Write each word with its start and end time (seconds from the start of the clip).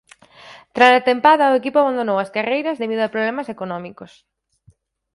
Tras 0.75 0.91
a 0.99 1.01
tempada 1.09 1.51
o 1.51 1.57
equipo 1.59 1.77
abandonou 1.79 2.17
as 2.19 2.33
carreiras 2.35 2.79
debido 2.83 3.01
a 3.03 3.13
problemas 3.15 3.47
económicos. 3.55 4.11